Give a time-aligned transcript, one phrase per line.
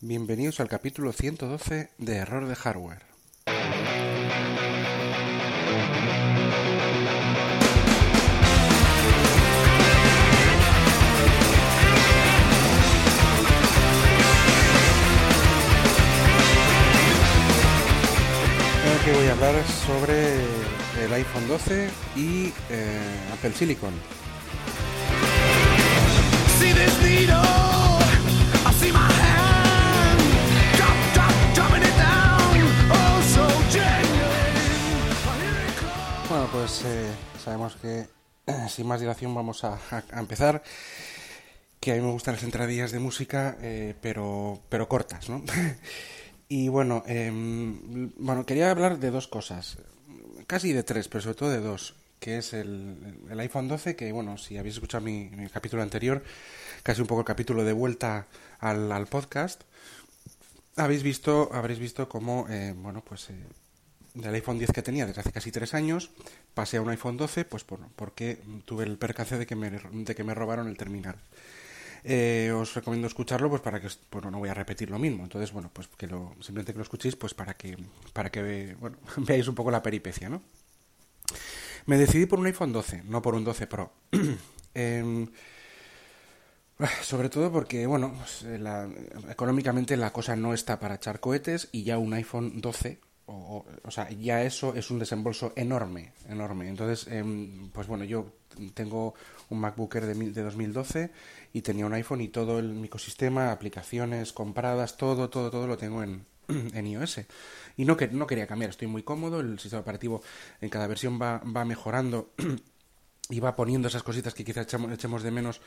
[0.00, 3.02] Bienvenidos al capítulo 112 de Error de Hardware.
[19.04, 19.54] que voy a hablar
[19.86, 20.34] sobre
[21.02, 23.00] el iPhone 12 y eh,
[23.32, 23.94] Apple Silicon.
[36.58, 37.14] Pues eh,
[37.44, 38.08] sabemos que
[38.68, 39.78] sin más dilación vamos a,
[40.12, 40.60] empezar.
[41.78, 45.44] Que a mí me gustan las entradillas de música, eh, pero, pero cortas, ¿no?
[46.48, 47.30] Y bueno, eh,
[48.16, 49.76] bueno, quería hablar de dos cosas,
[50.46, 52.96] casi de tres, pero sobre todo de dos, que es el,
[53.38, 56.24] iPhone 12, que bueno, si habéis escuchado mi, mi, capítulo anterior,
[56.82, 58.26] casi un poco el capítulo de vuelta
[58.60, 59.62] al, podcast,
[60.76, 63.28] habéis visto, habréis visto cómo, eh, bueno, pues
[64.20, 66.10] del iPhone 10 que tenía desde hace casi tres años,
[66.54, 70.14] pasé a un iPhone 12, pues por, porque tuve el percance de que me, de
[70.14, 71.16] que me robaron el terminal.
[72.04, 75.24] Eh, os recomiendo escucharlo pues para que bueno no voy a repetir lo mismo.
[75.24, 77.76] Entonces bueno pues que lo simplemente que lo escuchéis pues para que
[78.12, 80.42] para que bueno, veáis un poco la peripecia no
[81.86, 83.92] me decidí por un iPhone 12 no por un 12 Pro.
[84.74, 85.26] Eh,
[87.02, 88.46] sobre todo porque bueno pues,
[89.28, 93.90] económicamente la cosa no está para echar cohetes y ya un iPhone 12 o, o,
[93.90, 96.68] sea, ya eso es un desembolso enorme, enorme.
[96.68, 97.22] Entonces, eh,
[97.72, 98.32] pues bueno, yo
[98.74, 99.14] tengo
[99.50, 101.10] un MacBook Air de, de 2012
[101.52, 106.02] y tenía un iPhone y todo el ecosistema, aplicaciones compradas, todo, todo, todo lo tengo
[106.02, 107.20] en, en iOS.
[107.76, 110.22] Y no, que, no quería cambiar, estoy muy cómodo, el sistema operativo
[110.60, 112.32] en cada versión va, va mejorando
[113.28, 115.60] y va poniendo esas cositas que quizás echamos, echemos de menos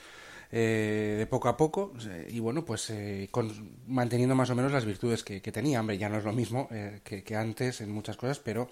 [0.51, 1.93] eh, de poco a poco
[2.29, 6.09] y bueno pues eh, con, manteniendo más o menos las virtudes que, tenía hombre ya
[6.09, 8.69] no es lo mismo eh, que, antes en muchas cosas pero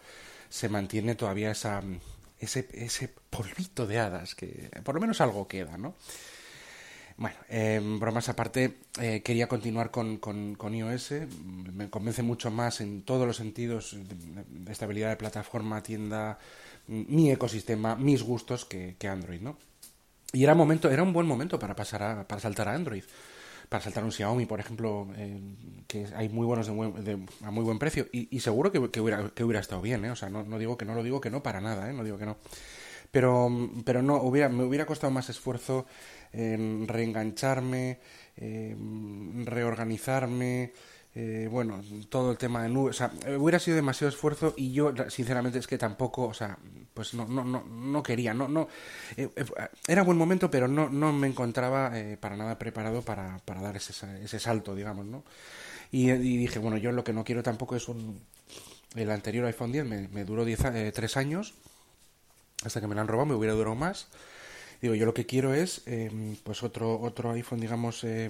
[0.50, 1.82] se mantiene todavía esa
[2.40, 5.96] ese, ese polvito de hadas que por lo menos algo queda no
[7.20, 11.12] bueno, eh, bromas aparte, eh, quería continuar con, con, con, iOS.
[11.74, 13.98] Me convence mucho más en todos los sentidos
[14.48, 16.40] de estabilidad de plataforma, tienda,
[16.88, 19.58] mi ecosistema, mis gustos que, que Android, ¿no?
[20.34, 23.04] Y era momento, era un buen momento para pasar a, para saltar a Android.
[23.68, 25.40] Para saltar un Xiaomi, por ejemplo, eh,
[25.88, 28.08] que hay muy buenos de, buen, de, a muy buen precio.
[28.12, 30.12] Y, seguro que, que, hubiera, que hubiera estado bien, ¿eh?
[30.12, 31.94] O sea, no, no digo que no lo digo que no para nada, ¿eh?
[31.94, 32.38] No digo que no.
[33.12, 33.50] Pero,
[33.86, 35.86] pero no, hubiera, me hubiera costado más esfuerzo
[36.32, 38.00] eh, reengancharme,
[38.38, 38.76] eh,
[39.46, 40.74] reorganizarme,
[41.16, 44.94] eh, bueno, todo el tema de nubes, o sea, hubiera sido demasiado esfuerzo y yo,
[45.10, 46.58] sinceramente, es que tampoco, o sea,
[46.94, 48.68] pues no, no, no, no quería, no, no,
[49.18, 49.30] eh,
[49.88, 53.76] era buen momento, pero no, no me encontraba eh, para nada preparado para, para dar
[53.76, 53.94] ese,
[54.24, 55.24] ese salto, digamos, ¿no?
[55.92, 58.22] Y, dije, bueno, yo lo que no quiero tampoco es un...
[58.96, 61.54] El anterior iPhone 10 me, me duró 10, eh, 3 años,
[62.64, 64.08] hasta que me lo han robado, me hubiera durado más.
[64.82, 66.10] Digo, yo lo que quiero es eh,
[66.44, 68.30] pues otro otro iPhone, digamos, eh,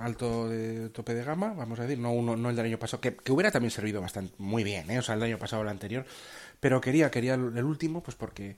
[0.00, 3.00] alto de tope de gama, vamos a decir, no uno no el del año pasado,
[3.00, 4.98] que, que hubiera también servido bastante muy bien, ¿eh?
[4.98, 6.04] o sea, el año pasado o el anterior,
[6.58, 8.56] pero quería quería el, último, pues porque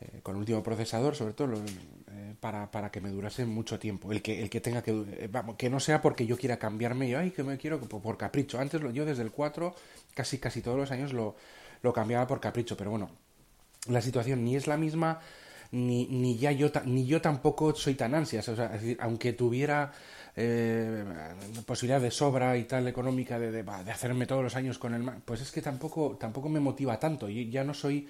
[0.00, 4.12] eh, con el último procesador, sobre todo, eh, para, para que me durase mucho tiempo.
[4.12, 7.08] El que, el que tenga que, eh, vamos, que no sea porque yo quiera cambiarme
[7.08, 8.60] y, ay, que me quiero por, por capricho.
[8.60, 9.74] Antes lo, yo desde el 4,
[10.14, 11.34] casi, casi todos los años lo,
[11.82, 13.10] lo cambiaba por capricho, pero bueno,
[13.88, 15.20] la situación ni es la misma,
[15.72, 19.32] ni, ni ya yo ni yo tampoco soy tan ansias o sea es decir, aunque
[19.34, 19.92] tuviera
[20.40, 21.04] eh,
[21.66, 25.02] posibilidad de sobra y tal económica de, de, de, hacerme todos los años con el
[25.24, 27.28] pues es que tampoco tampoco me motiva tanto.
[27.28, 28.06] Y ya no soy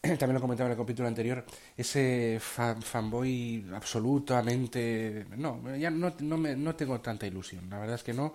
[0.00, 1.44] también lo comentaba en el capítulo anterior
[1.76, 7.96] ese fan, fanboy absolutamente no ya no, no, me, no tengo tanta ilusión la verdad
[7.96, 8.32] es que no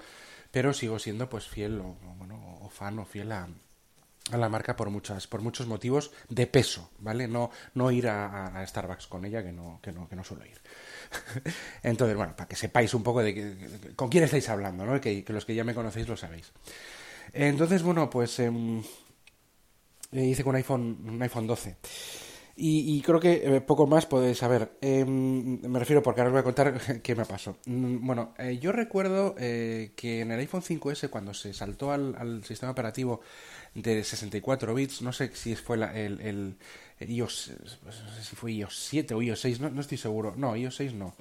[0.51, 3.47] pero sigo siendo pues fiel o, bueno o fan o fiel a
[4.29, 8.63] a la marca por muchas por muchos motivos de peso vale no no ir a,
[8.65, 10.61] Starbucks con ella que no que no que no suelo ir.
[11.83, 15.25] Entonces bueno para que sepáis un poco de que, con quién estáis hablando no que,
[15.27, 16.51] los que ya me conocéis lo sabéis.
[17.33, 18.51] Entonces bueno pues eh,
[20.11, 21.77] hice con un iPhone un iPhone 12
[22.63, 24.77] Y, creo que eh, poco más podéis saber.
[24.81, 27.57] Em, me refiero porque ahora os voy a contar qué me pasó.
[27.65, 32.43] Mm, bueno, eh, yo recuerdo eh, que en el iPhone 5S, cuando se saltó al,
[32.43, 33.21] sistema operativo
[33.73, 36.57] de 64 bits, no sé si fue el, el,
[36.99, 37.51] iOS,
[37.83, 40.33] no sé si fue iOS 7 o iOS 6, no, no estoy seguro.
[40.35, 41.15] No, iOS 6 no.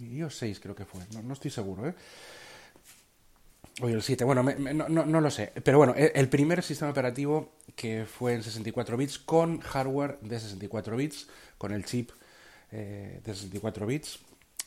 [0.00, 1.94] IOS 6 creo que fue, no, no estoy seguro, ¿eh?
[3.82, 5.52] O el 7, bueno, no, no, lo sé.
[5.64, 10.96] Pero bueno, el, primer sistema operativo que fue en 64 bits con hardware de 64
[10.96, 12.10] bits, con el chip
[12.72, 14.18] eh, de 64 bits,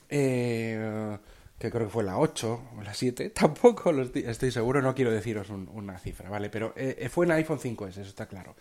[0.10, 1.18] eh,
[1.64, 5.12] que creo que fue la 8 o la 7, tampoco lo estoy, seguro, no quiero
[5.12, 6.50] deciros una cifra, ¿vale?
[6.50, 8.56] Pero eh, fue en iPhone 5S, eso está claro.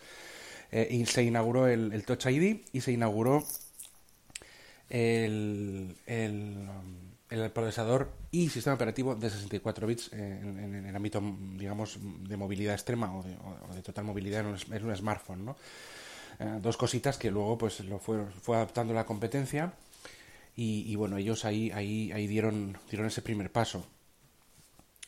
[0.71, 3.43] y se inauguró el, Touch ID y se inauguró
[4.89, 11.21] el, um, el procesador y sistema operativo de 64 bits en, el ámbito,
[11.55, 13.23] digamos, de movilidad extrema o
[13.73, 15.55] de, total movilidad en un, smartphone, ¿no?
[16.39, 19.73] Eh, dos cositas que luego pues lo fue, fue adaptando la competencia
[20.55, 23.87] y, bueno, ellos ahí, ahí, ahí dieron, dieron ese primer paso.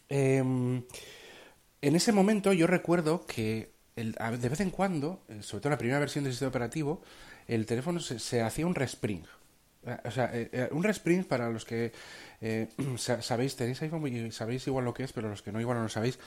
[0.09, 0.83] Em,
[1.81, 5.77] en ese momento yo recuerdo que de vez en cuando, eh, sobre todo en la
[5.77, 7.01] primera versión del sistema operativo,
[7.47, 9.23] el teléfono se hacía un respring
[10.03, 11.91] o sea, eh, eh, un respring para los que
[12.41, 12.67] eh,
[12.97, 15.83] sabéis, tenéis iPhone y sabéis igual lo que es, pero los que no igual no
[15.83, 16.17] lo sabéis,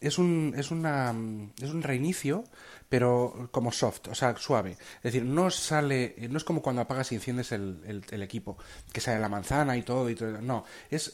[0.00, 1.14] es un, es una,
[1.60, 2.44] es un reinicio,
[2.88, 4.72] pero como soft, o sea, suave.
[4.96, 8.58] Es decir, no sale, no es como cuando apagas y enciendes el, el, equipo,
[8.92, 10.40] que sale la manzana y todo, y todo.
[10.42, 11.12] No, es,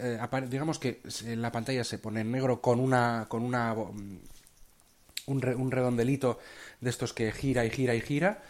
[0.49, 4.21] digamos que la pantalla se pone en negro con una, con una, un,
[5.27, 6.39] un redondelito
[6.81, 8.43] de estos que gira y gira y gira,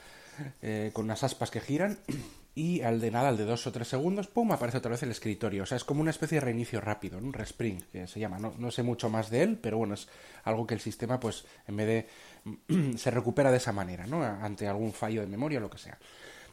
[0.93, 1.99] con unas aspas que giran
[2.55, 4.51] y al de nada, al de dos o tres segundos, ¡pum!
[4.53, 5.63] aparece otra vez el escritorio.
[5.63, 8.39] O sea, es como una especie de reinicio rápido, un respring, que se llama.
[8.39, 10.09] No, no sé mucho más de él, pero bueno, es
[10.45, 12.97] algo que el sistema, pues, en vez de...
[12.99, 14.23] se recupera de esa manera, ¿no?
[14.25, 15.99] Ante algún fallo de memoria o lo que sea.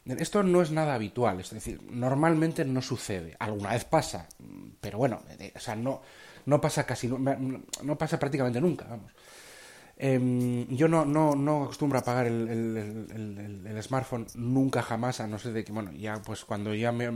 [0.06, 3.36] Esto no es nada habitual, es decir, normalmente no sucede.
[3.40, 4.28] Alguna vez pasa,
[4.80, 5.22] pero bueno,
[5.54, 6.02] o sea, no,
[6.46, 7.20] no pasa casi, no,
[7.84, 9.12] no pasa prácticamente nunca, vamos.
[10.00, 15.40] Em, yo no, no, no acostumbro a apagar el, el, smartphone nunca jamás, a no
[15.40, 17.10] ser de que, bueno, ya pues cuando ya me,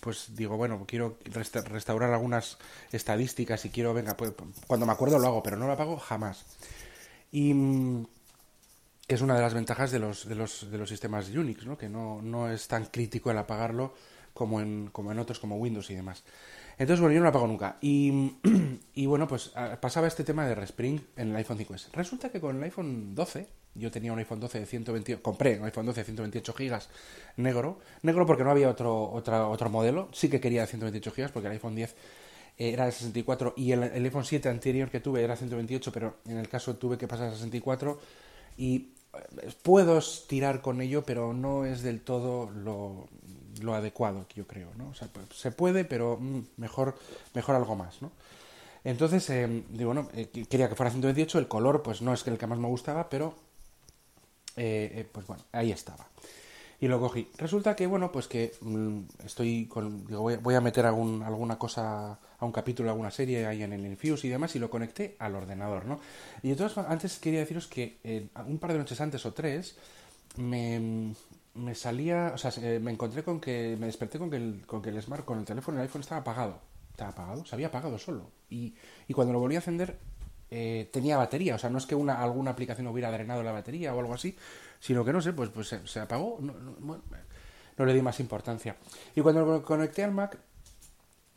[0.00, 2.58] pues digo, bueno, quiero restaurar algunas
[2.90, 4.32] estadísticas y quiero, venga, pues
[4.66, 6.44] cuando me acuerdo lo hago, pero no lo apago jamás.
[7.30, 7.54] Y
[9.06, 11.78] que es una de las ventajas de los, de los, de los sistemas Unix, ¿no?
[11.78, 13.94] que no, no es tan crítico el apagarlo
[14.34, 16.24] como en, como en otros como Windows y demás.
[16.78, 17.76] Entonces, bueno, yo no la pago nunca.
[17.80, 18.32] Y,
[18.94, 21.92] y bueno, pues ah, pasaba este tema de Respring en el iPhone 5S.
[21.92, 25.64] Resulta que con el iPhone 12, yo tenía un iPhone 12 de 128, compré un
[25.64, 26.88] iPhone 12 de 128 gigas
[27.36, 31.48] negro, negro porque no había otro, otra, otro modelo, sí que quería 128 gigas porque
[31.48, 31.94] el iPhone 10
[32.58, 36.36] era de 64 y el, el, iPhone 7 anterior que tuve era 128, pero en
[36.36, 37.98] el caso tuve que pasar a 64
[38.56, 43.08] y eh, puedo tirar con ello, pero no es del todo lo,
[43.60, 44.88] lo adecuado, yo creo, ¿no?
[44.88, 46.96] O sea, pues, se puede, pero mm, mejor,
[47.34, 48.10] mejor algo más, ¿no?
[48.84, 52.38] Entonces, eh, digo, bueno, eh, quería que fuera 128, el color, pues no es el
[52.38, 53.34] que más me gustaba, pero,
[54.56, 56.08] eh, pues bueno, ahí estaba.
[56.80, 57.28] Y lo cogí.
[57.38, 62.18] Resulta que, bueno, pues que mm, estoy con, digo, voy, a meter algún, alguna cosa,
[62.38, 65.36] a un capítulo, alguna serie ahí en el Infuse y demás, y lo conecté al
[65.36, 66.00] ordenador, ¿no?
[66.42, 67.98] Y entonces, antes quería deciros que
[68.48, 69.76] un par de noches antes o tres,
[70.38, 71.14] me,
[71.54, 72.50] me salía, o sea,
[72.80, 75.44] me encontré con que, me desperté con que el, con que el Smart, con el
[75.44, 76.60] teléfono, el iPhone estaba apagado.
[76.90, 78.30] Estaba apagado, se había apagado solo.
[78.50, 78.74] Y,
[79.08, 79.98] y cuando lo volví a encender,
[80.50, 81.54] eh, tenía batería.
[81.54, 84.36] O sea, no es que una, alguna aplicación hubiera drenado la batería o algo así,
[84.80, 86.38] sino que no sé, pues, pues se, apagó.
[86.40, 86.54] No,
[87.78, 88.76] no, le di más importancia.
[89.14, 90.38] Y cuando lo conecté al Mac,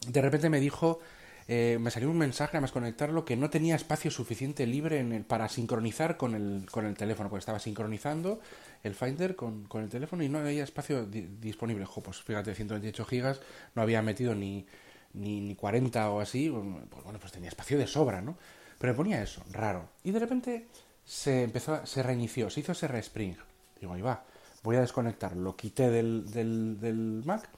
[0.07, 0.99] de repente me dijo
[1.47, 5.23] eh, me salió un mensaje, además conectarlo, que no tenía espacio suficiente libre en el,
[5.23, 8.39] para sincronizar con el, con el teléfono, porque estaba sincronizando
[8.85, 11.85] el Finder con, con el teléfono y no había espacio disponible.
[11.85, 13.41] Jo, pues fíjate, 128 gigas,
[13.73, 14.65] no había metido ni,
[15.13, 18.37] ni, ni 40 o así, pues bueno, pues tenía espacio de sobra, ¿no?
[18.77, 19.89] Pero me ponía eso, raro.
[20.03, 20.67] Y de repente
[21.03, 23.35] se empezó, se reinició, se hizo ese respring.
[23.79, 24.23] Digo, ahí va,
[24.61, 27.49] voy a desconectar, lo quité del, del, del Mac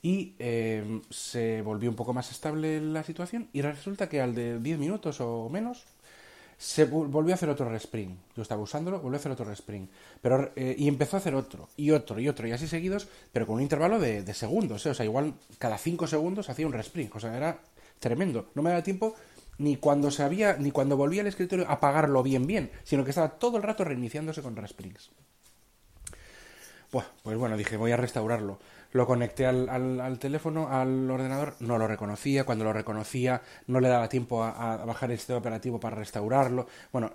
[0.00, 4.58] y em, se volvió un poco más estable la situación y resulta que al de
[4.58, 5.86] 10 minutos o menos
[6.62, 8.16] se volvió a hacer otro respring.
[8.36, 9.88] Yo estaba usándolo, volvió a hacer otro respring.
[10.20, 13.48] Pero, eh, y empezó a hacer otro, y otro, y otro, y así seguidos, pero
[13.48, 14.86] con un intervalo de, segundos.
[14.86, 14.90] ¿eh?
[14.90, 17.10] O sea, igual cada 5 segundos hacía un respring.
[17.12, 17.58] O sea, era
[17.98, 18.50] tremendo.
[18.54, 19.16] No me daba tiempo
[19.58, 23.10] ni cuando se había, ni cuando volvía al escritorio a apagarlo bien, bien, sino que
[23.10, 25.10] estaba todo el rato reiniciándose con resprings.
[26.90, 28.60] pues bueno, dije, voy a restaurarlo
[28.92, 33.88] lo conecté al, al, teléfono, al ordenador, no lo reconocía, cuando lo reconocía no le
[33.88, 37.12] daba tiempo a, bajar el sistema operativo para restaurarlo, bueno,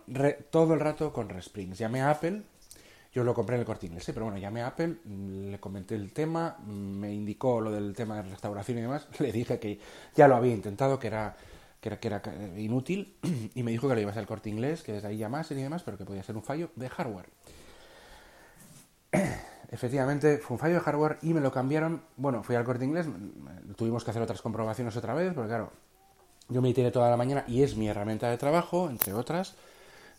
[0.49, 1.77] todo el rato con Resprings.
[1.77, 2.41] Llamé a Apple
[3.13, 4.13] Yo lo compré en el corte inglés, ¿eh?
[4.13, 7.95] pero bueno, llamé a Apple, mm, le comenté el tema, mm, me indicó lo del
[7.95, 9.79] tema de restauración y demás, le dije que
[10.15, 11.35] ya lo había intentado, que era,
[11.79, 13.17] que era, era inútil,
[13.55, 15.83] y me dijo que lo ibas al corte inglés, que desde ahí llamasen y demás,
[15.83, 17.29] pero que podía ser un fallo de hardware.
[19.69, 22.01] Efectivamente, fue un fallo de hardware y me lo cambiaron.
[22.15, 23.07] Bueno, fui al corte inglés,
[23.75, 25.71] tuvimos que hacer otras comprobaciones otra vez, porque claro,
[26.49, 29.55] yo me tiré toda la mañana y es mi herramienta de trabajo, entre otras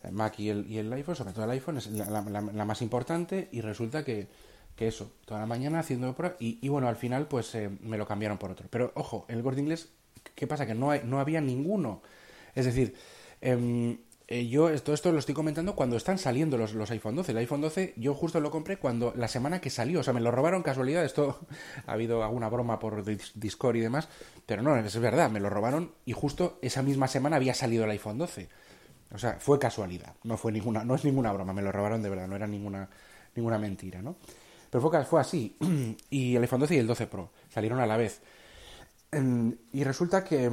[0.02, 3.48] el Mac y el, y el iPhone, sobre todo el iPhone, es la, más importante
[3.50, 4.28] y resulta que,
[4.76, 7.98] que, eso, toda la mañana haciendo pruebas y, y, bueno, al final pues eh, me
[7.98, 8.66] lo cambiaron por otro.
[8.70, 9.88] Pero ojo, el corte inglés,
[10.34, 10.66] ¿qué pasa?
[10.66, 12.02] Que no, hay, no había ninguno.
[12.54, 12.94] Es decir,
[13.40, 13.98] eh,
[14.30, 17.32] eh, yo todo esto lo estoy comentando cuando están saliendo los, los, iPhone 12.
[17.32, 20.00] El iPhone 12 yo justo lo compré cuando la semana que salió.
[20.00, 21.02] O sea, me lo robaron casualidad.
[21.02, 21.40] Esto
[21.86, 23.02] ha habido alguna broma por
[23.34, 24.10] Discord y demás.
[24.44, 27.90] Pero no, es verdad, me lo robaron y justo esa misma semana había salido el
[27.90, 28.50] iPhone 12.
[29.14, 32.10] O sea, fue casualidad, no fue ninguna, no es ninguna broma, me lo robaron de
[32.10, 32.90] verdad, no era ninguna,
[33.34, 34.16] ninguna mentira, ¿no?
[34.68, 35.56] Pero fue, fue así.
[36.10, 38.20] y el iPhone 12 y el 12 Pro salieron a la vez.
[39.72, 40.50] Y resulta que,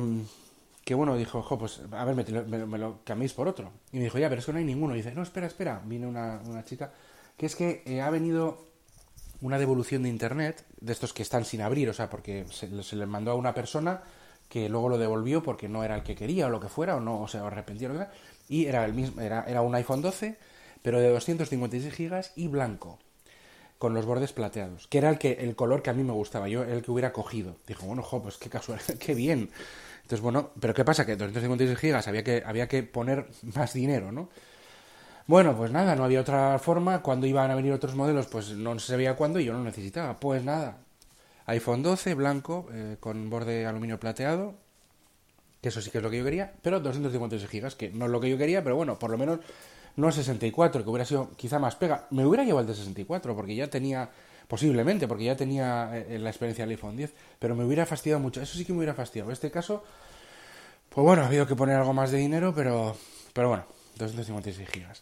[0.86, 3.72] que bueno, dijo, jo, pues a ver, me, lo cambiéis por otro.
[3.92, 4.94] Y me dijo, ya, pero es que no hay ninguno.
[4.94, 5.82] Y dice, no, espera, espera.
[5.84, 6.94] Vino una, una chica,
[7.36, 8.68] que es que eh, ha venido
[9.42, 12.96] una devolución de internet, de estos que están sin abrir, o sea, porque se, se
[12.96, 14.04] le mandó a una persona
[14.48, 17.00] que luego lo devolvió porque no era el que quería o lo que fuera, o
[17.00, 18.06] no, o se arrepentía o lo que
[18.48, 20.38] y era el mismo, era, era un iPhone 12,
[20.82, 23.00] pero de 256 gigas y blanco,
[23.78, 26.48] con los bordes plateados, que era el que el color que a mí me gustaba,
[26.48, 27.58] yo el que hubiera cogido.
[27.68, 29.50] Dijo, bueno, jo, pues qué casual, qué bien.
[30.04, 31.06] Entonces, bueno, pero ¿qué pasa?
[31.06, 34.30] Que 256 gigas había que, había que poner más dinero, ¿no?
[35.28, 37.02] Bueno, pues nada, no había otra forma.
[37.02, 40.20] Cuando iban a venir otros modelos, pues no se sabía cuándo y yo no necesitaba.
[40.20, 40.78] Pues nada,
[41.48, 44.54] iPhone 12 blanco eh, con borde aluminio plateado,
[45.62, 48.12] que eso sí que es lo que yo quería, pero 256 gigas, que no es
[48.12, 49.40] lo que yo quería, pero bueno, por lo menos
[49.96, 52.08] no 64, que hubiera sido quizá más pega.
[52.12, 54.10] Me hubiera llevado el de 64, porque ya tenía,
[54.48, 58.42] posiblemente, porque ya tenía eh, la experiencia del iPhone 10, pero me hubiera fastidiado mucho.
[58.42, 59.30] Eso sí que me hubiera fastidiado.
[59.30, 59.84] En este caso,
[60.90, 62.96] pues bueno, ha habido que poner algo más de dinero, pero,
[63.34, 63.66] pero bueno,
[63.98, 65.02] 256 gigas.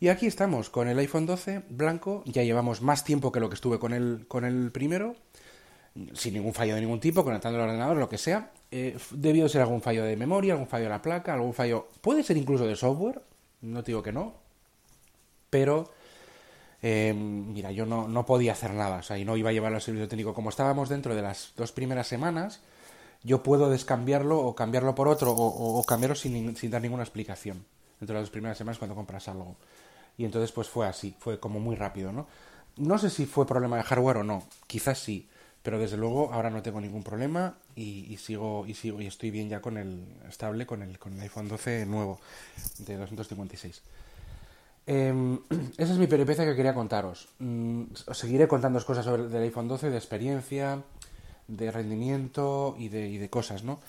[0.00, 3.54] Y aquí estamos con el iPhone 12 blanco, ya llevamos más tiempo que lo que
[3.54, 5.14] estuve con el, con el primero,
[6.12, 8.50] sin ningún fallo de ningún tipo, conectando el ordenador, lo que sea.
[8.70, 11.88] Eh, debió ser algún fallo de memoria, algún fallo de la placa, algún fallo.
[12.00, 13.22] Puede ser incluso de software,
[13.64, 14.34] no te digo que no.
[15.50, 15.92] Pero.
[16.82, 19.76] Eh, mira, yo no, no, podía hacer nada, o sea, y no iba a llevarlo
[19.76, 20.34] al servicio técnico.
[20.34, 22.60] Como estábamos dentro de las dos primeras semanas,
[23.22, 27.64] yo puedo descambiarlo o cambiarlo por otro o, cambiarlo sin, sin, dar ninguna explicación.
[27.98, 29.56] Dentro de las dos primeras semanas cuando compras algo.
[30.18, 32.26] Y entonces, pues fue así, fue como muy rápido, ¿no?
[32.76, 35.26] No sé si fue problema de hardware o no, quizás sí
[35.64, 39.48] pero desde luego ahora no tengo ningún problema y, sigo y sigo y estoy bien
[39.48, 42.20] ya con el estable con el con el iPhone 12 nuevo
[42.78, 43.82] de 256
[44.86, 45.38] em,
[45.78, 47.28] esa es mi peripecia que quería contaros.
[47.38, 50.82] Mm, os seguiré contando cosas sobre el iPhone 12 de experiencia
[51.48, 53.80] de rendimiento y de, y de cosas no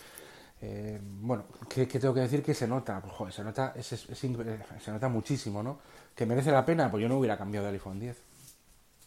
[0.62, 5.80] eh, bueno ¿qué, tengo que decir que se nota se nota se nota muchísimo no
[6.16, 8.18] que merece la pena pues yo no hubiera cambiado de iPhone 10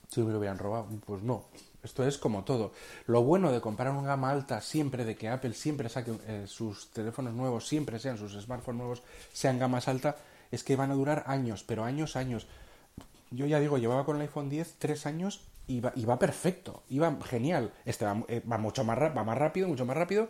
[0.09, 1.47] si me lo hubieran robado pues no
[1.83, 2.73] esto es como todo.
[3.07, 6.91] Lo bueno de comprar una gama alta siempre, de que Apple siempre saque eh, sus
[6.91, 10.17] teléfonos nuevos, siempre sean sus smartphones nuevos, sean gamas alta,
[10.51, 12.47] es que van a durar años, pero años, años.
[13.31, 16.83] Yo ya digo, llevaba con el iPhone 10 tres años y va, y va perfecto,
[16.89, 17.73] iba genial.
[17.85, 20.29] Este va, eh, va, mucho más, va más rápido, mucho más rápido,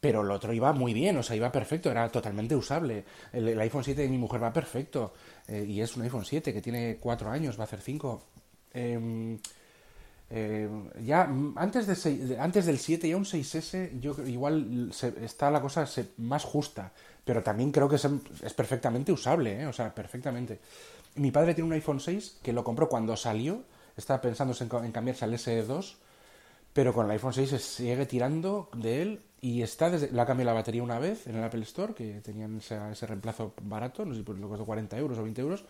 [0.00, 3.04] pero el otro iba muy bien, o sea, iba perfecto, era totalmente usable.
[3.32, 5.14] El, iPhone 7 de mi mujer va perfecto,
[5.46, 8.24] eh, y es un iPhone 7 que tiene cuatro años, va a hacer cinco.
[8.74, 9.38] Eh,
[10.28, 10.68] eh,
[11.04, 14.90] ya antes, de, antes del 7, ya un 6S, yo igual
[15.22, 16.92] está la cosa más justa,
[17.24, 19.66] pero también creo que es, perfectamente usable, ¿eh?
[19.66, 20.58] o sea, perfectamente.
[21.14, 23.62] Mi padre tiene un iPhone 6 que lo compró cuando salió,
[23.96, 25.94] estaba pensando en, cambiarse al SE2,
[26.72, 30.50] pero con el iPhone 6 se sigue tirando de él y está desde, la cambiado
[30.50, 34.24] la batería una vez en el Apple Store, que tenían ese, reemplazo barato, no sé
[34.24, 35.64] si lo costó 40 euros o 20 euros,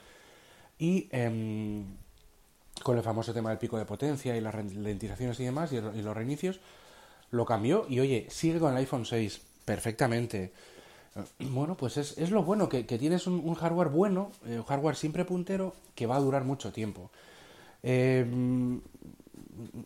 [0.79, 1.09] y...
[1.13, 1.85] Eh,
[2.83, 6.17] con el famoso tema del pico de potencia y las ralentizaciones y demás y, los
[6.17, 6.61] reinicios,
[7.31, 10.53] lo cambió y oye, sigue con el iPhone 6 perfectamente.
[11.39, 15.25] Bueno, pues es, es lo bueno, que, tienes un, hardware bueno, eh, un hardware siempre
[15.25, 17.11] puntero, que va a durar mucho tiempo.
[17.83, 18.81] Em,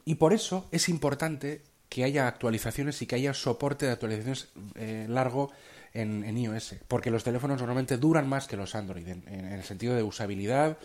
[0.04, 5.06] y por eso es importante que haya actualizaciones y que haya soporte de actualizaciones eh,
[5.09, 5.50] largo
[5.92, 10.02] en, iOS, porque los teléfonos normalmente duran más que los Android, en el sentido de
[10.02, 10.78] usabilidad,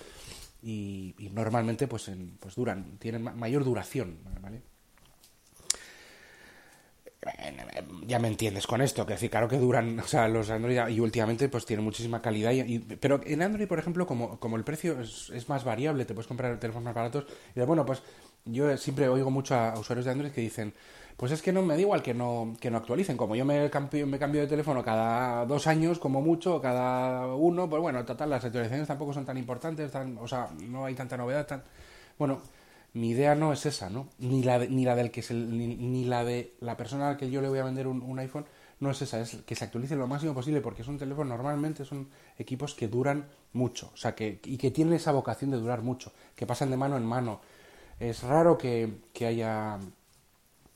[0.65, 4.17] y, normalmente pues, pues duran, tienen mayor duración,
[8.05, 10.99] ya me entiendes con esto, que decir, claro que duran, o sea, los Android y
[10.99, 12.51] últimamente pues tienen muchísima calidad,
[12.99, 16.85] pero en Android, por ejemplo, como el precio es, más variable, te puedes comprar teléfonos
[16.85, 18.01] más baratos, y bueno, pues
[18.45, 20.73] yo siempre oigo mucho a, usuarios de Android que dicen,
[21.17, 23.69] pues es que no me da igual que no, que no actualicen, como yo me
[23.69, 28.29] cambio, me cambio de teléfono cada dos años, como mucho, cada uno, pues bueno, total,
[28.29, 31.63] las actualizaciones tampoco son tan importantes, tan, o sea, no hay tanta novedad, tan...
[32.17, 32.41] Bueno,
[32.95, 34.07] mi idea no es esa, ¿no?
[34.19, 37.11] Ni la, de, ni la del que es el, ni, la de la persona a
[37.11, 38.45] la que yo le voy a vender un, iPhone,
[38.79, 41.83] no es esa, es que se actualice lo máximo posible, porque es un teléfono, normalmente
[41.85, 45.81] son equipos que duran mucho, o sea, que, y que tienen esa vocación de durar
[45.81, 47.41] mucho, que pasan de mano en mano.
[47.99, 49.77] Es raro que, que haya,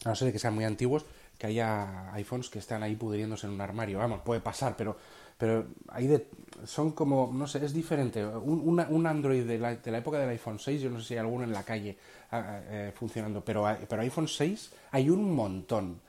[0.06, 1.06] a no ser que sean muy antiguos,
[1.38, 4.00] que haya iPhones que están ahí pudriéndose en un armario.
[4.00, 4.98] Vamos, puede pasar, pero
[5.40, 6.28] pero hay de,
[6.66, 8.26] son como, no sé, es diferente.
[8.26, 11.14] Un, un Android de la, de la, época del iPhone 6, yo no sé si
[11.14, 11.98] hay alguno en la calle
[12.32, 16.02] ah, ah, eh, funcionando, pero, pero iPhone 6 hay un montón.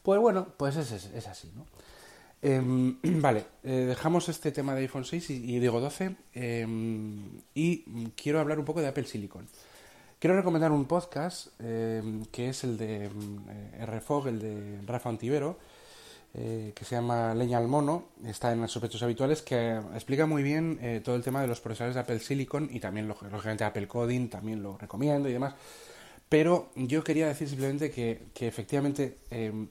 [0.00, 1.66] Pues bueno, pues es, es, así, ¿no?
[2.40, 8.38] Em, vale, eh, dejamos este tema de iPhone 6 y, digo 12 em, y quiero
[8.38, 9.48] hablar un poco de Apple Silicon.
[10.18, 15.58] Quiero recomendar un podcast em, que es el de eh, RFOG, el de Rafa Antivero,
[16.34, 20.42] eh, que se llama Leña al Mono, está en los sospechosos habituales, que explica muy
[20.42, 23.86] bien eh, todo el tema de los procesadores de Apple Silicon y también, lógicamente, Apple
[23.86, 25.54] Coding, también lo recomiendo y demás.
[26.28, 29.68] Pero yo quería decir simplemente que, efectivamente em,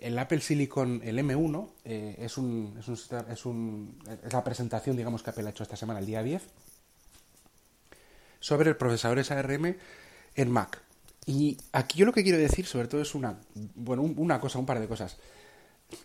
[0.00, 2.94] el Apple Silicon, el M1, eh, es, un, es, un,
[3.30, 6.42] es, un, es la presentación, digamos, que Apple ha hecho esta semana, el día 10,
[8.40, 9.76] sobre el procesador ARM
[10.34, 10.82] en Mac.
[11.26, 13.38] Y aquí yo lo que quiero decir, sobre todo, es una,
[13.74, 15.18] bueno, una cosa, un par de cosas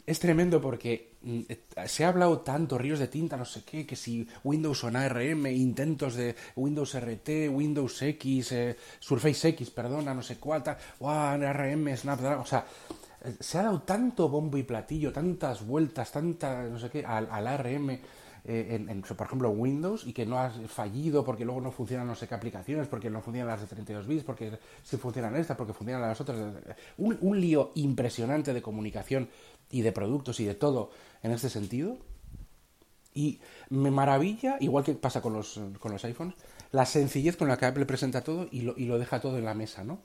[0.05, 1.41] es tremendo porque mm,
[1.85, 5.47] se ha hablado tanto, ríos de tinta, no sé qué, que si Windows on ARM,
[5.47, 11.11] intentos de Windows RT, Windows X, eh, Surface X, perdona, no sé cuál, tal, wow,
[11.11, 12.65] ARM, Snapdragon, o sea,
[13.23, 17.27] eh, se ha dado tanto bombo y platillo, tantas vueltas, tanta, no sé qué, al,
[17.47, 17.99] ARM,
[18.45, 22.27] eh, por ejemplo, Windows, y que no ha fallido porque luego no funcionan no sé
[22.27, 26.01] qué aplicaciones, porque no funcionan las de 32 bits, porque sí funcionan estas, porque funcionan
[26.01, 26.37] las otras.
[26.97, 29.29] Un, un lío impresionante de comunicación
[29.69, 31.97] y de productos y de todo en este sentido.
[33.15, 36.35] Y me maravilla, igual que pasa con los, con los iPhones,
[36.71, 39.45] la sencillez con la que Apple presenta todo y lo, y lo deja todo en
[39.45, 39.99] la mesa, ¿no?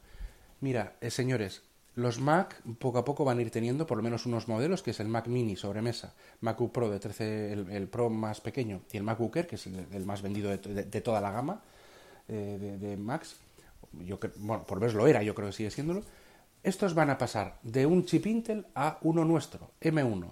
[0.60, 1.62] Mira, eh, señores,
[1.98, 4.92] los Mac poco a poco van a ir teniendo por lo menos unos modelos, que
[4.92, 9.02] es el Mac Mini sobremesa, MacBook Pro de 13, el, Pro más pequeño, y el
[9.02, 11.62] MacBook Air, que es el, más vendido de, toda la gama
[12.28, 13.36] eh, de, Macs.
[14.04, 16.02] Yo, bueno, por verlo era, yo creo que sigue siéndolo
[16.62, 20.28] estos van a pasar de un chip Intel a uno nuestro, M1.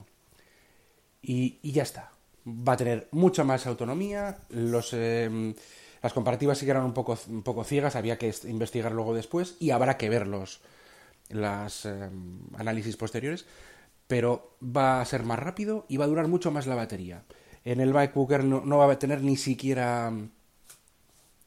[1.22, 2.12] Y, ya está.
[2.46, 4.38] Va a tener mucha más autonomía.
[4.50, 5.54] Los, em,
[6.02, 9.56] las comparativas sí que eran un poco, un poco ciegas, había que investigar luego después
[9.58, 10.26] y habrá que ver
[11.30, 13.46] las, em, análisis posteriores.
[14.06, 17.24] Pero va a ser más rápido y va a durar mucho más la batería.
[17.64, 20.30] En el MacBook no, no va a tener ni siquiera em,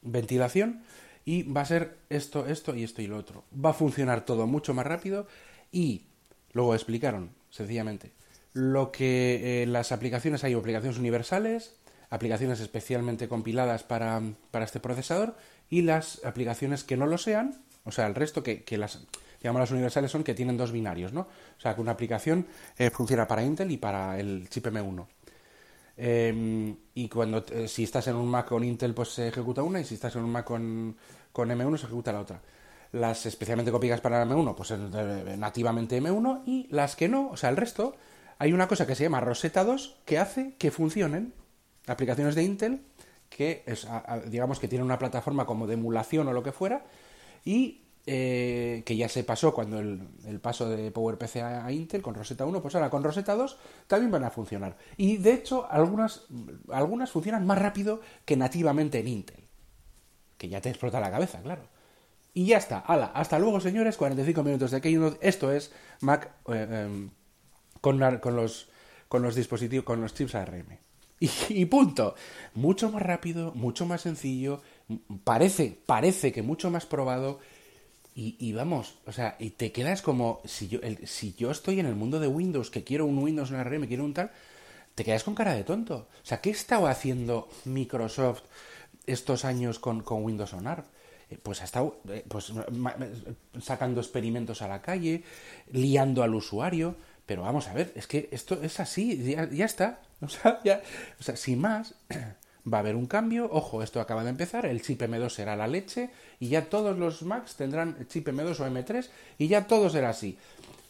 [0.02, 0.82] ventilación
[1.24, 3.44] y va a ser esto, esto y esto y lo otro.
[3.52, 5.26] Va a funcionar todo mucho más rápido
[5.72, 6.06] y
[6.52, 8.12] luego explicaron, sencillamente,
[8.52, 11.76] lo que eh, las aplicaciones hay aplicaciones universales,
[12.08, 15.36] aplicaciones especialmente compiladas para, para, este procesador
[15.68, 19.06] y las aplicaciones que no lo sean, o sea, el resto que las
[19.42, 21.22] las universales son que tienen dos binarios, ¿no?
[21.22, 25.06] O sea, que una aplicación eh, funciona para Intel y para el chip M1.
[25.96, 29.80] Em, y cuando eh, si estás en un Mac con Intel, pues se ejecuta una,
[29.80, 30.96] y si estás en un Mac con,
[31.32, 32.40] con M1, se ejecuta la otra.
[32.92, 34.70] Las especialmente copiadas para M1, pues
[35.38, 37.94] nativamente M1, y las que no, o sea, el resto,
[38.38, 41.34] hay una cosa que se llama Rosetta 2 que hace que funcionen
[41.86, 42.80] aplicaciones de Intel
[43.30, 43.86] que es,
[44.26, 46.84] digamos que tienen una plataforma como de emulación o lo que fuera
[47.44, 52.46] y eh, que ya se pasó cuando el, paso de PowerPC a, Intel con Rosetta
[52.46, 54.76] 1, pues ahora con Rosetta 2 también van a funcionar.
[54.96, 56.26] Y de hecho, algunas,
[56.72, 59.44] algunas funcionan más rápido que nativamente en Intel.
[60.38, 61.62] Que ya te explota la cabeza, claro.
[62.32, 65.18] Y ya está, hasta luego señores, 45 minutos de Keynote.
[65.20, 67.10] Esto es Mac eh, em,
[67.80, 68.70] con, con, los,
[69.08, 70.78] con los dispositivos, con los chips ARM.
[71.18, 72.14] Y, y, punto.
[72.54, 74.62] Mucho más rápido, mucho más sencillo,
[75.22, 77.40] parece, parece que mucho más probado
[78.22, 81.94] y, vamos, o sea, y te quedas como, si yo, si yo estoy en el
[81.94, 84.30] mundo de Windows, que quiero un Windows, un ARM, quiero un tal,
[84.94, 86.08] te quedas con cara de tonto.
[86.22, 88.42] O sea, ¿qué estaba haciendo Microsoft
[89.06, 90.84] estos años con, con Windows on ARM?
[91.30, 92.52] Eh, pues ha estado eh, pues,
[93.62, 95.22] sacando experimentos a la calle,
[95.72, 100.02] liando al usuario, pero vamos a ver, es que esto es así, ya, ya está.
[100.22, 100.82] O sea, ya,
[101.18, 101.94] o sea, sin más,
[102.70, 105.66] va a haber un cambio, ojo, esto acaba de empezar, el chip M2 será la
[105.66, 110.10] leche y ya todos los Macs tendrán chip M2 o M3 y ya todo será
[110.10, 110.36] así.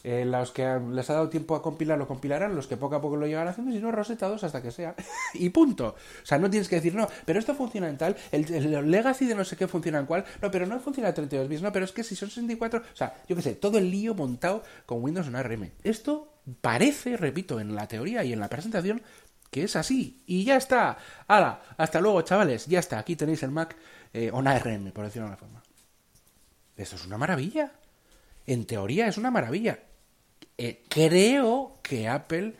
[0.02, 3.02] Eh, los que les ha dado tiempo a compilar lo compilarán, los que poco a
[3.02, 4.94] poco lo llevan haciendo, si no, Rosetta 2 hasta que sea.
[5.34, 5.94] y punto.
[6.22, 9.34] O sea, no tienes que decir, no, pero esto funciona en tal, el, Legacy de
[9.34, 11.84] no sé qué funciona en cual, no, pero no funciona en 32 bits, no, pero
[11.84, 15.02] es que si son 64, o sea, yo qué sé, todo el lío montado con
[15.02, 15.70] Windows en ARM.
[15.84, 19.02] Esto parece, repito, en la teoría y en la presentación,
[19.50, 20.22] que es así.
[20.26, 20.98] Y ya está.
[21.26, 21.62] ¡Hala!
[21.76, 22.66] Hasta luego, chavales.
[22.66, 22.98] Ya está.
[22.98, 23.76] Aquí tenéis el Mac
[24.12, 25.62] eh, on ARM, por decirlo de una forma.
[26.76, 27.72] Esto es una maravilla.
[28.46, 29.78] En teoría es una maravilla.
[30.56, 32.54] Eh, creo que Apple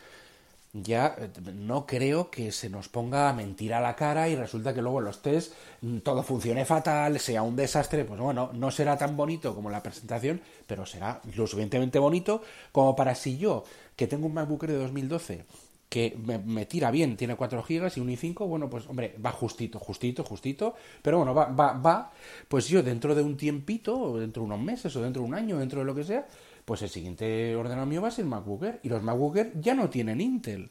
[0.72, 4.72] ya eh, no creo que se nos ponga a mentir a la cara y resulta
[4.72, 8.96] que luego los test mm, todo funcione fatal, sea un desastre, pues bueno, no será
[8.96, 13.64] tan bonito como la presentación, pero será lo suficientemente bonito como para si yo,
[13.96, 15.44] que tengo un MacBook de 2012,
[15.90, 19.80] que me, tira bien, tiene 4 GB y un i5, bueno, pues hombre, va justito,
[19.80, 22.12] justito, justito, pero bueno, va, va, va,
[22.46, 25.58] pues yo dentro de un tiempito, dentro de unos meses, o dentro de un año,
[25.58, 26.28] dentro de lo que sea,
[26.64, 30.20] pues el siguiente ordenador mío va a ser MacBook y los MacBook ya no tienen
[30.20, 30.70] Intel.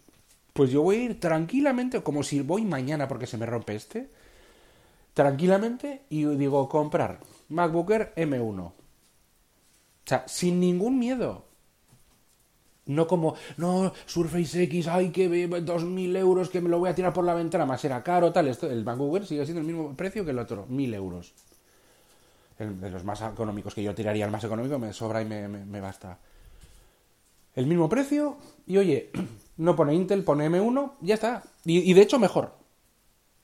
[0.53, 4.09] Pues yo voy a ir tranquilamente, como si voy mañana porque se me rompe este,
[5.13, 8.59] tranquilamente, y digo, comprar MacBook Air M1.
[8.61, 8.73] O
[10.05, 11.48] sea, sin ningún miedo.
[12.89, 16.95] No como, no, Surface X, ay, que dos mil euros, que me lo voy a
[16.95, 18.47] tirar por la ventana, más era caro, tal.
[18.47, 21.31] Esto, el Air sigue siendo el mismo precio que el otro, mil euros.
[22.57, 26.17] de los más económicos, que yo tiraría el más económico, me sobra y me, basta.
[27.53, 29.11] El mismo precio, y oye,
[29.57, 31.43] no pone Intel, pone M1, ya está.
[31.65, 32.57] Y, y de hecho, mejor.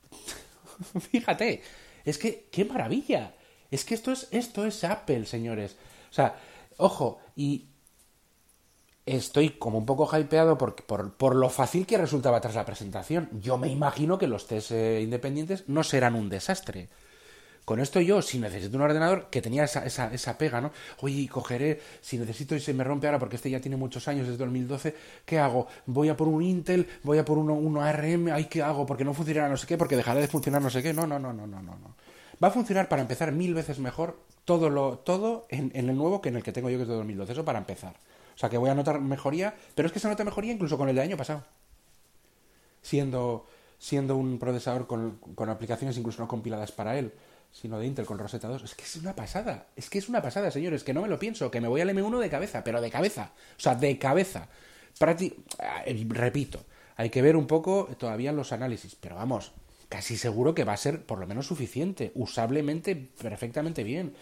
[1.12, 1.62] Fíjate,
[2.04, 3.36] es que, qué maravilla.
[3.70, 5.78] Es que esto es, esto es Apple, señores.
[6.10, 6.36] O sea,
[6.78, 7.75] ojo, y
[9.06, 13.30] estoy como un poco hypeado por, por, lo fácil que resultaba tras la presentación.
[13.42, 16.90] Yo me imagino que los test eh, independientes no serán un desastre.
[17.66, 20.72] Con esto yo, si necesito un ordenador, que tenía esa, esa, esa pega, ¿no?
[21.02, 24.28] Oye, cogeré, si necesito y se me rompe ahora, porque este ya tiene muchos años,
[24.28, 25.68] desde 2012, ¿qué hago?
[25.88, 28.86] Voy a por un Intel, voy a por uno, uno ARM, ¿ay qué hago?
[28.86, 30.94] Porque no funcionará no sé qué, porque dejará de funcionar no sé qué.
[30.94, 31.96] No, no, no, no, no, no.
[32.44, 36.22] Va a funcionar para empezar mil veces mejor todo, lo, todo en, en el nuevo
[36.22, 37.32] que en el que tengo yo, que es de 2012.
[37.32, 37.96] Eso para empezar.
[38.36, 40.90] O sea que voy a notar mejoría, pero es que se nota mejoría incluso con
[40.90, 41.44] el de año pasado.
[42.82, 43.48] Siendo,
[43.80, 47.14] siendo un procesador con, con aplicaciones incluso no compiladas para él,
[47.52, 48.64] sino de Intel con Rosetta 2.
[48.64, 49.68] Es que es una pasada.
[49.78, 51.90] Es que es una pasada, señores, que no me lo pienso, que me voy al
[51.90, 53.32] M1 de cabeza, pero de cabeza.
[53.58, 54.50] O sea, de cabeza.
[55.86, 56.60] Eh, repito,
[56.98, 59.54] hay que ver un poco todavía los análisis, pero vamos,
[59.90, 64.14] casi seguro que va a ser por lo menos suficiente, usablemente perfectamente bien.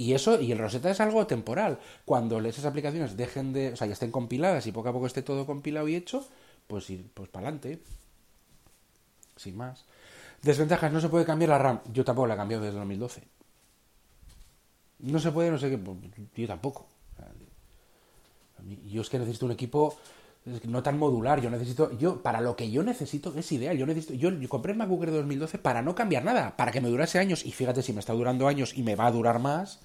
[0.00, 1.78] Y eso, y el Rosetta es algo temporal.
[2.06, 5.20] Cuando esas aplicaciones dejen de, o sea, ya estén compiladas y poco a poco esté
[5.20, 6.26] todo compilado y hecho,
[6.68, 7.82] pues ir, pues para adelante.
[9.36, 9.84] Sin más.
[10.40, 11.80] Desventajas, no se puede cambiar la RAM.
[11.92, 13.24] Yo tampoco la he cambiado desde 2012.
[15.00, 15.98] No se puede, no sé qué, pues,
[16.34, 16.86] yo tampoco.
[18.86, 19.98] Yo es que necesito un equipo
[20.64, 21.42] no tan modular.
[21.42, 23.76] Yo necesito, yo, para lo que yo necesito es ideal.
[23.76, 26.88] Yo necesito, yo, compré el MacBook de 2012 para no cambiar nada, para que me
[26.88, 27.44] durase años.
[27.44, 29.80] Y fíjate, si me está durando años y me va a durar más,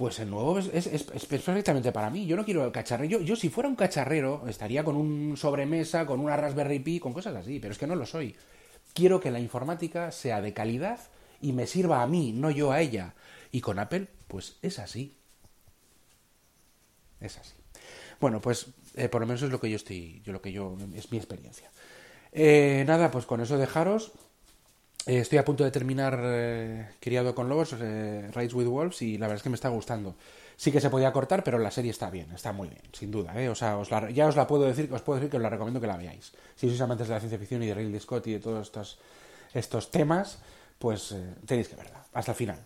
[0.00, 2.24] pues el nuevo es, perfectamente para mí.
[2.24, 3.20] Yo no quiero el cacharrero.
[3.20, 7.36] Yo, si fuera un cacharrero, estaría con un sobremesa, con una Raspberry Pi, con cosas
[7.36, 8.34] así, pero es que no lo soy.
[8.94, 11.00] Quiero que la informática sea de calidad
[11.42, 13.12] y me sirva a mí, no yo a ella.
[13.52, 15.18] Y con Apple, pues es así.
[17.20, 17.52] Es así.
[18.22, 20.78] Bueno, pues eh, por lo menos es lo que yo estoy, yo lo que yo
[20.94, 21.70] es mi experiencia.
[22.32, 24.12] Eh, nada, pues con eso dejaros.
[25.06, 29.38] Eh, estoy a punto de terminar Criado con Lobos, Rise with Wolves, y la verdad
[29.38, 30.14] es que me está gustando.
[30.56, 33.34] Sí que se podía cortar, pero la serie está bien, está muy bien, sin duda.
[33.50, 35.80] O sea, os ya os la puedo decir, os puedo decir que os la recomiendo
[35.80, 36.32] que la veáis.
[36.54, 38.98] Si sois amantes de la ciencia ficción y de Ridley Scott y de todos estos,
[39.54, 40.38] estos temas,
[40.78, 42.58] pues tenéis que verla, hasta el final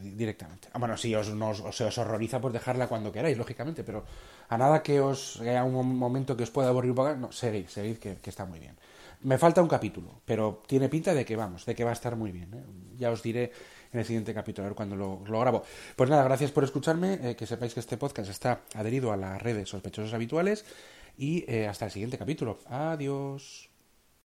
[0.00, 0.68] directamente.
[0.72, 4.04] Ah, bueno, si os, os horroriza, pues dejarla cuando queráis, lógicamente, pero
[4.48, 7.66] a nada que os haya un momento que os pueda aburrir un poco, no, seguid,
[7.68, 8.76] seguid, que, está muy bien.
[9.24, 12.14] Me falta un capítulo, pero tiene pinta de que vamos, de que va a estar
[12.14, 12.52] muy bien.
[12.52, 12.62] ¿eh?
[12.98, 13.52] Ya os diré
[13.90, 15.62] en el siguiente capítulo, a ver cuando lo, grabo.
[15.96, 19.40] Pues nada, gracias por escucharme, eh, que sepáis que este podcast está adherido a las
[19.40, 20.66] redes sospechosos habituales
[21.16, 22.58] y eh, hasta el siguiente capítulo.
[22.66, 23.73] Adiós.